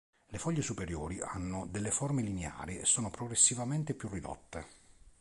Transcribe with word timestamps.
Le 0.31 0.37
foglie 0.39 0.63
superiori 0.63 1.21
hanno 1.21 1.67
delle 1.67 1.91
forme 1.91 2.23
lineari 2.23 2.79
e 2.79 2.85
sono 2.85 3.11
progressivamente 3.11 3.93
più 3.93 4.09
ridotte. 4.09 4.65